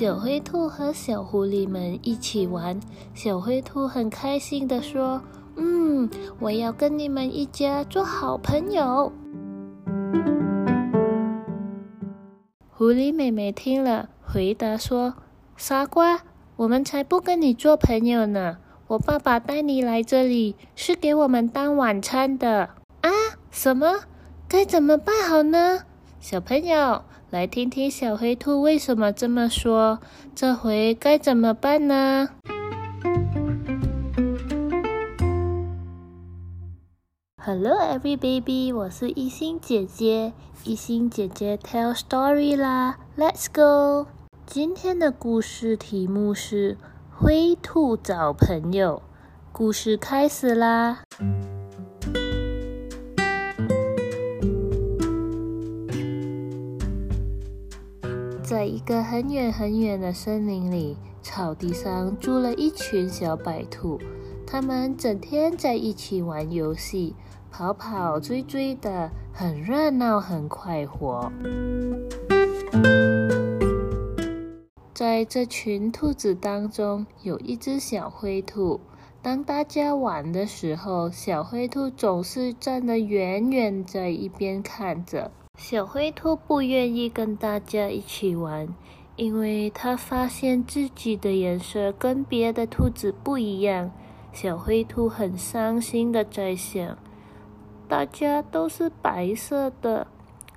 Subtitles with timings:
[0.00, 2.80] 小灰兔和小狐狸们一起玩。
[3.12, 5.20] 小灰兔很开心地说
[5.56, 9.12] ：“嗯，我要跟你们一家做好朋友。”
[12.72, 15.12] 狐狸妹妹听了，回答说
[15.58, 16.22] ：“傻瓜，
[16.56, 18.56] 我们才不跟你做朋友呢！
[18.86, 22.70] 我爸爸带你来这里是给我们当晚餐的
[23.02, 23.10] 啊！
[23.50, 24.04] 什么？
[24.48, 25.80] 该怎么办好呢？
[26.20, 30.00] 小朋友。”来听听小灰兔为什么这么说，
[30.34, 32.30] 这回该怎么办呢
[37.40, 40.32] ？Hello, every baby，我是一心姐姐，
[40.64, 44.08] 一心姐姐 tell story 啦，Let's go。
[44.44, 46.76] 今天的故事题目是
[47.16, 49.02] 灰兔找朋友，
[49.52, 51.04] 故事开始啦。
[58.70, 63.98] 一个很远很远的森林里，草地上住了一群小白兔。
[64.46, 67.16] 它们整天在一起玩游戏，
[67.50, 71.32] 跑跑追追的，很热闹，很快活。
[74.94, 78.80] 在这群兔子当中，有一只小灰兔。
[79.20, 85.32] 当大家玩的时候，小灰兔总是站得远远在一边看着。
[85.62, 88.66] 小灰兔不愿意跟大家一起玩，
[89.16, 93.92] 因为它发现自己的颜色跟别的兔子不一样。
[94.32, 96.96] 小灰兔很伤心的在想：
[97.86, 100.06] 大家都是白色的，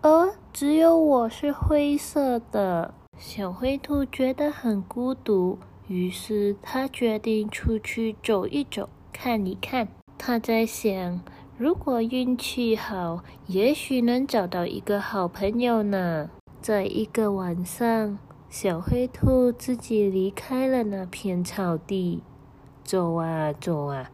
[0.00, 2.94] 而只有我是灰色的。
[3.18, 5.58] 小灰兔觉得很孤独，
[5.88, 9.88] 于是它决定出去走一走，看一看。
[10.16, 11.20] 它在想。
[11.56, 16.28] 如果运气好，也许能找到一个好朋友呢。
[16.60, 18.18] 在一个晚上，
[18.50, 22.22] 小灰兔自己离开了那片草地，
[22.82, 24.10] 走啊走啊，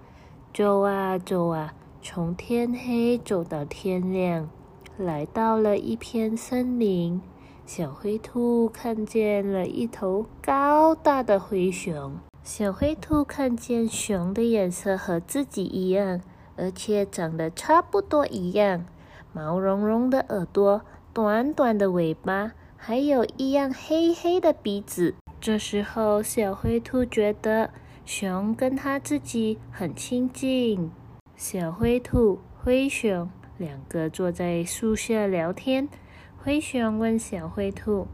[0.52, 1.72] 走啊走啊，
[2.02, 4.50] 从天黑走到天亮，
[4.98, 7.22] 来到了一片森林。
[7.64, 12.18] 小灰兔看见了一头高大的灰熊。
[12.42, 16.20] 小灰兔看见熊的颜色和自己一样。
[16.60, 18.84] 而且长得差不多一样，
[19.32, 20.82] 毛茸茸的耳朵，
[21.14, 25.14] 短短的尾巴，还有一样黑黑的鼻子。
[25.40, 27.70] 这时候，小灰兔觉得
[28.04, 30.90] 熊跟它自己很亲近。
[31.34, 35.88] 小灰兔、灰熊两个坐在树下聊天。
[36.36, 38.06] 灰熊问小灰兔：“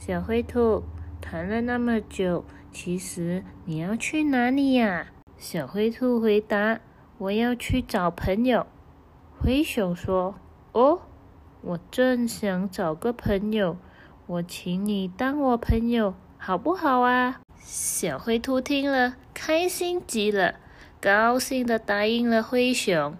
[0.00, 0.84] 小灰兔，
[1.20, 6.80] 谈了那么久，其实你要去哪里呀？”小灰兔回答。
[7.20, 8.66] 我要去找朋友，
[9.38, 10.36] 灰熊说
[10.72, 11.02] ：“哦，
[11.60, 13.76] 我正想找个朋友，
[14.26, 20.54] 我请你当我朋友，好不好啊？”小灰兔听了，开心极了，
[20.98, 23.14] 高兴的答应了灰熊。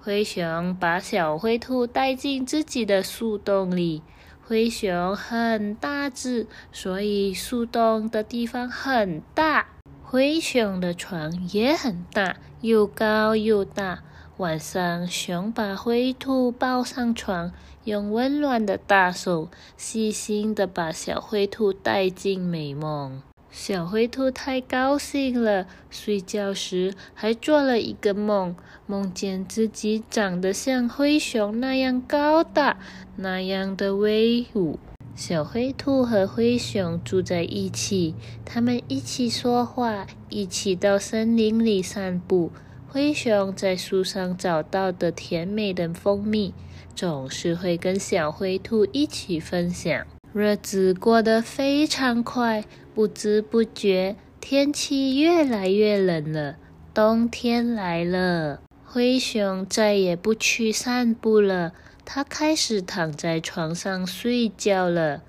[0.00, 4.02] 灰熊把小灰兔带进自己的树洞里。
[4.44, 9.68] 灰熊很大只，所以树洞的地方很大。
[10.08, 14.04] 灰熊的床也很大，又高又大。
[14.36, 17.50] 晚上，熊把灰兔抱上床，
[17.82, 23.20] 用温暖的大手细心地把小灰兔带进美梦。
[23.50, 28.54] 小灰兔太高兴了，睡觉时还做了一个梦，
[28.86, 32.78] 梦见自己长得像灰熊那样高大，
[33.16, 34.78] 那样的威武。
[35.16, 42.52] 小灰兔和灰熊住在一起，他们一起说话，一起到森林里散步。
[42.86, 46.52] 灰熊在树上找到的甜美的蜂蜜，
[46.94, 50.06] 总是会跟小灰兔一起分享。
[50.34, 52.62] 日子过得非常快，
[52.94, 56.56] 不知不觉，天气越来越冷了，
[56.92, 58.60] 冬天来了。
[58.84, 61.72] 灰熊再也不去散步了。
[62.08, 65.22] 他开始躺在床上睡觉了，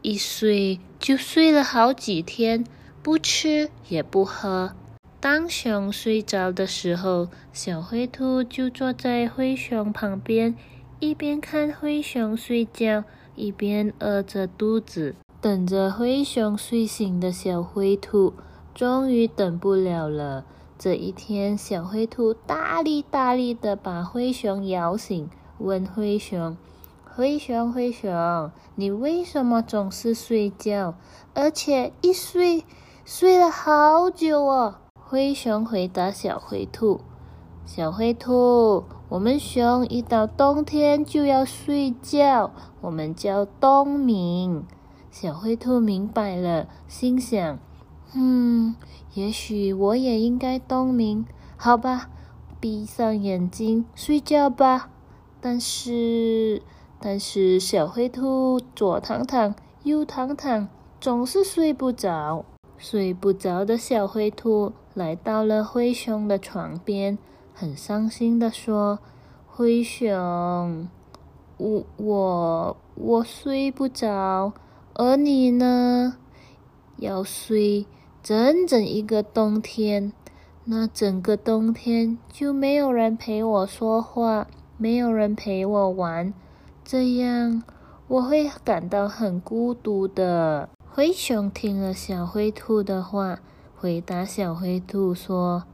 [0.00, 2.64] 一睡就睡了好几天，
[3.02, 4.72] 不吃也不喝。
[5.18, 10.56] 当熊睡着的时候，小灰兔就坐在灰熊旁边，
[11.00, 13.02] 一边看灰熊睡觉，
[13.34, 18.34] 一边饿着肚子，等着灰熊睡醒的小灰兔
[18.72, 20.46] 终于等不了了。
[20.78, 25.28] 这一天，小灰兔大力大力的把灰熊摇醒。
[25.60, 26.56] 问灰熊
[27.04, 30.94] ：“灰熊，灰熊，你为什么总是睡觉，
[31.34, 32.64] 而且一睡
[33.04, 37.00] 睡了好久哦？”灰熊回答小灰兔
[37.66, 44.64] ：“小灰兔，我们熊一到冬天就要睡觉，我们叫冬眠。
[45.10, 47.58] 小灰兔明白了，心想
[48.14, 48.74] ：“嗯，
[49.12, 51.26] 也许我也应该冬眠。
[51.56, 52.08] 好吧，
[52.58, 54.88] 闭上眼睛睡觉吧。”
[55.40, 56.62] 但是，
[57.00, 60.68] 但是小灰兔左躺躺，右躺躺，
[61.00, 62.44] 总是睡不着。
[62.76, 67.18] 睡不着的小灰兔来到了灰熊的床边，
[67.52, 68.98] 很伤心的说
[69.46, 70.88] ：“灰熊，
[71.58, 74.52] 我我我睡不着。”
[74.94, 76.16] 而你呢？
[76.96, 77.86] 要睡
[78.22, 80.12] 整整一个冬天，
[80.64, 84.46] 那整个冬天就没有人陪我说话，
[84.82, 86.32] 没有人陪我玩，
[86.82, 87.62] 这样
[88.08, 90.70] 我会感到很孤独的。
[90.88, 93.40] 灰熊听了小灰兔的话，
[93.76, 95.64] 回答小灰兔说：“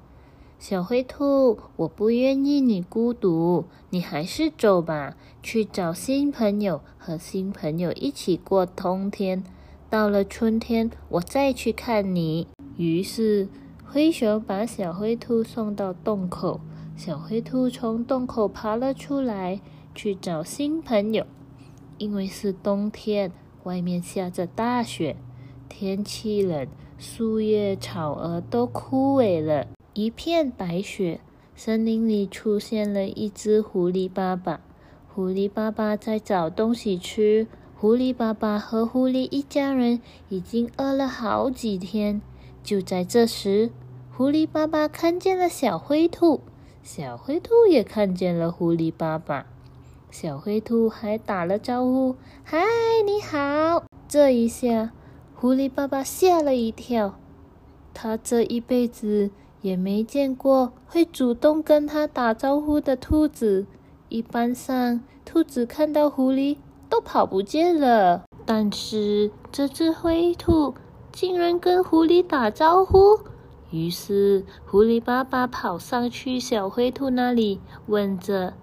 [0.59, 9.45] 小灰兔，我不愿意你孤独，你还是走吧。”去找新朋友，和新朋友一起过冬天。
[9.89, 12.49] 到了春天，我再去看你。
[12.77, 13.47] 于是，
[13.85, 16.61] 灰熊把小灰兔送到洞口。
[16.97, 19.61] 小灰兔从洞口爬了出来，
[19.95, 21.27] 去找新朋友。
[21.99, 23.31] 因为是冬天，
[23.65, 25.17] 外面下着大雪，
[25.69, 26.67] 天气冷，
[26.97, 31.21] 树叶、草儿都枯萎了，一片白雪。
[31.55, 34.61] 森林里出现了一只狐狸爸爸。
[35.15, 37.47] 狐狸爸爸在找东西吃。
[37.79, 40.01] 狐狸爸爸和狐狸一家人
[40.31, 42.23] 已经饿了好几天。
[42.63, 43.71] 就在这时，
[44.11, 46.41] 狐狸爸爸看见了小灰兔，
[46.87, 49.47] 小灰兔也看见了狐狸爸爸。
[50.09, 52.15] 小灰兔还打了招呼
[52.47, 52.63] ：“嗨，
[53.05, 54.93] 你好！”这一下，
[55.35, 57.19] 狐狸爸爸吓了一跳。
[57.93, 63.67] 他这一辈子也没见过会主动跟他打招呼的兔子。
[64.09, 68.23] 一般上，兔子看到狐狸都跑不见了。
[68.45, 70.73] 但是这只灰兔
[71.11, 73.19] 竟然跟狐狸打招呼。
[73.71, 78.55] 于是狐狸爸爸跑上去小灰兔那里，问着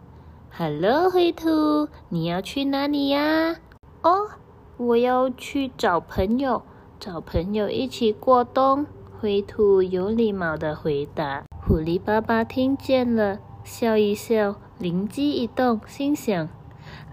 [0.52, 3.58] ：“Hello，灰兔，你要去哪里呀
[4.02, 4.30] ？”“哦，
[4.78, 6.64] 我要去找朋友，
[7.00, 8.86] 找朋友一起过冬。”
[9.20, 11.44] 灰兔有礼貌的回答。
[11.66, 14.56] 狐狸爸爸听见了，笑一笑。
[14.80, 16.50] 灵机一动，心想：“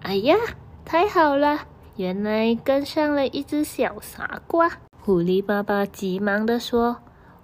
[0.02, 0.34] 哎呀，
[0.84, 1.60] 太好了！
[1.96, 4.69] 原来跟上了一只小傻瓜。”
[5.02, 6.96] 狐狸爸爸急忙地说：“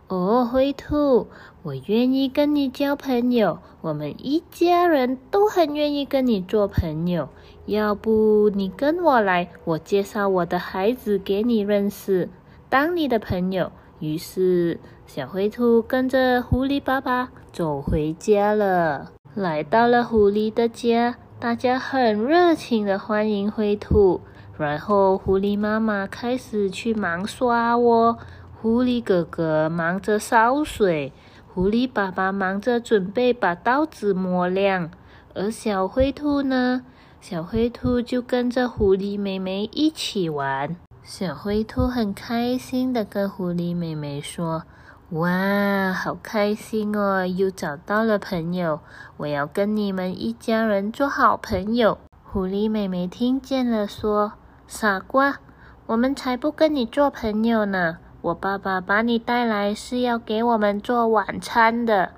[0.08, 1.26] 哦，灰兔，
[1.64, 7.28] 我愿意跟你交朋友，我们一家人都很愿意跟你做朋友。
[7.64, 12.28] 要不你跟我来，我介绍我的孩子给你认识，
[12.68, 19.10] 当你的朋友。”于是，小灰兔跟着狐狸爸爸走回家了。
[19.34, 24.20] 来到了狐狸的家，大家很热情的欢迎灰兔。
[24.56, 28.16] 然后狐狸妈妈开始去忙刷窝，
[28.60, 31.12] 狐狸哥哥忙着烧水，
[31.52, 34.90] 狐狸爸爸忙着准备把刀子磨亮。
[35.34, 36.84] 而小灰兔呢？
[37.20, 40.76] 小灰兔就跟着狐狸妹妹一起玩。
[41.02, 44.64] 小灰兔很开心的跟狐狸妹妹说。
[45.10, 47.24] 哇，好开心哦！
[47.24, 48.80] 又找到了朋友，
[49.18, 51.98] 我要跟你们一家人做好朋友。
[52.24, 54.32] 狐狸妹妹听见了，说
[54.66, 55.38] ：“傻瓜，
[55.86, 57.98] 我们才不跟你做朋友呢！
[58.26, 62.10] 我爸爸把你带来是要给我们做晚餐的。”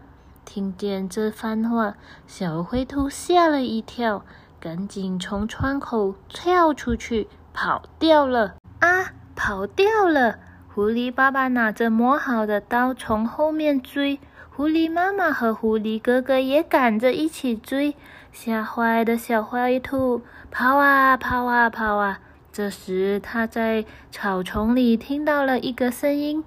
[0.47, 1.97] 听见这番话，
[2.27, 4.25] 小灰兔吓了一跳，
[4.59, 8.55] 赶紧从窗口跳出去，跑掉了。
[8.79, 10.39] 啊，跑掉了！
[10.75, 17.95] 狐狸爸爸拿着磨好的刀从后面追，狐狸妈妈和狐狸哥哥也赶着一起追。
[18.33, 22.21] 吓坏的小灰兔跑啊跑啊跑啊！
[22.53, 26.45] 这时，它在草丛里听到了一个声音：“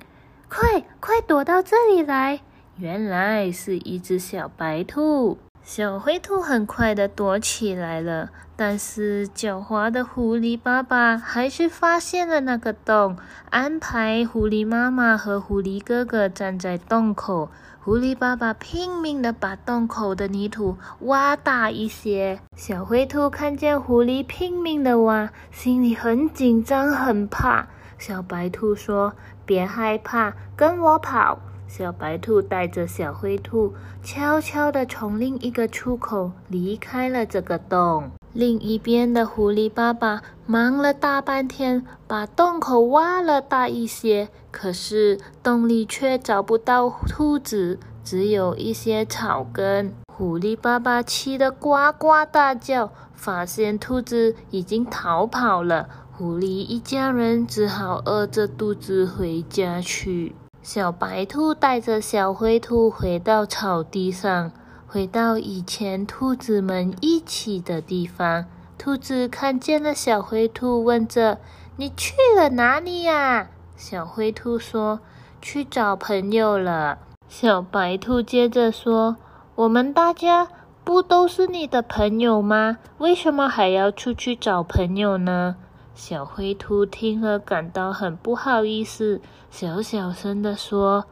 [0.50, 2.42] 快快躲到这里来！”
[2.78, 5.38] 原来是一只小白兔。
[5.64, 13.16] 小灰兔很快的躲起来了，但是狡猾的狐狸爸爸还是发现了那个洞，
[13.52, 17.50] 安排狐狸妈妈和狐狸哥哥站在洞口。
[17.84, 22.40] 狐狸爸爸拼命的把洞口的泥土挖大一些。
[22.56, 27.68] 小灰兔看见狐狸拼命的挖，心里很紧张，很怕。
[27.98, 29.14] 小白兔说
[29.48, 33.74] ：“别害怕，跟我跑。”小白兔带着小灰兔，
[34.04, 38.12] 悄悄地从另一个出口离开了这个洞。
[38.34, 49.94] 另一边的狐狸爸爸忙了大半天，把洞口挖了大一些，可是洞里却找不到兔子，只有一些草根。
[50.14, 55.90] 狐狸爸爸气得呱呱大叫，发现兔子已经逃跑了。
[56.12, 60.36] 狐狸一家人只好饿着肚子回家去。
[60.62, 64.52] 小白兔带着小灰兔回到草地上，
[64.94, 68.46] 回到以前兔子们一起的地方。
[68.78, 71.40] 兔子看见了小灰兔，问着
[71.80, 75.00] ：“你去了哪里呀？”小灰兔说
[75.42, 79.16] ：“去找朋友了。”小白兔接着说
[79.56, 80.50] ：“我们大家
[80.84, 82.80] 不都是你的朋友吗？
[82.98, 85.56] 为什么还要出去找朋友呢？”
[85.96, 91.06] 小灰兔听了，感到很不好意思，小小声的说：“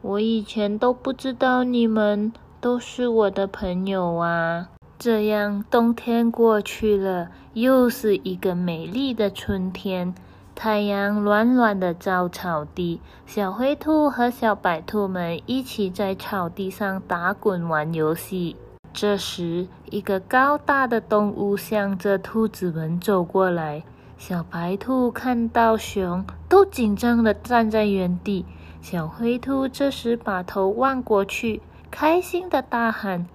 [0.00, 2.32] 我以前都不知道你们
[2.64, 10.14] 都是我的朋友啊。”这样，冬天过去了，又是一个美丽的春天。
[10.54, 18.56] 太阳暖暖的照草地，小灰兔和小白兔们一起在草地上打滚玩游戏。
[18.94, 23.82] 这时，一个高大的动物向着兔子们走过来。
[24.16, 28.46] 小白兔看到熊，都紧张的站在原地。
[28.80, 31.60] 小灰兔这时把头望过去，
[31.96, 33.28] 开心的大喊：“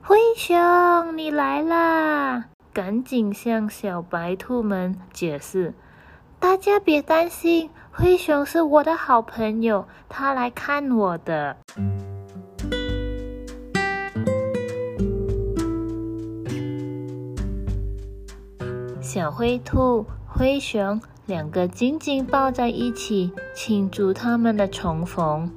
[0.00, 5.74] 灰熊，你来啦！”赶紧向小白兔们解释
[6.38, 11.56] ：“大家别担心，灰熊是我的好朋友，他来看我的。”
[19.02, 20.06] 小灰兔。
[20.28, 25.50] 灰熊两个紧紧抱在一起，庆祝他们的重逢。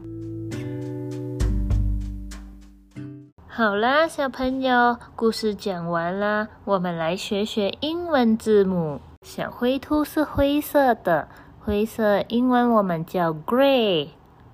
[3.58, 9.02] 好啦，小朋友，故事讲完啦，我们来学学英文字母。
[9.24, 11.28] 小灰兔是灰色的，
[11.66, 14.10] 灰色英文我们叫 gray，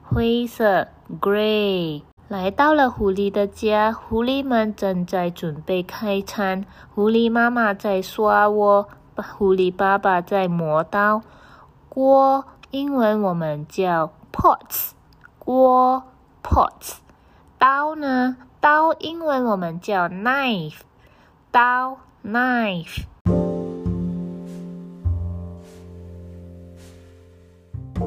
[0.05, 0.87] 灰色
[1.19, 2.01] gray。
[2.29, 6.63] 来到了狐狸的家，狐狸们正在准备开餐，
[6.95, 8.87] 狐狸妈妈在刷锅。
[9.17, 11.21] 狐狸爸爸在磨刀，
[11.89, 14.91] 锅英文我们叫 pots，
[15.37, 16.03] 锅
[16.41, 16.99] pots，
[17.57, 18.37] 刀呢？
[18.63, 20.77] 刀英文我们叫 knife，
[21.51, 23.03] 刀 knife。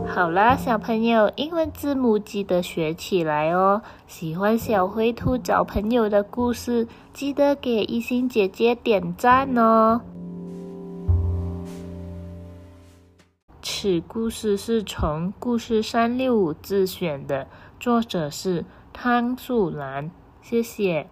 [0.09, 3.83] 好啦，小朋友，英文字母记得学起来哦。
[4.07, 10.01] 喜欢小灰兔找朋友的故事，记得给一心姐姐点赞哦。
[13.61, 17.47] 此故事是从故事三六五自选的，
[17.79, 20.11] 作者是汤素兰。
[20.49, 21.05] 谢谢。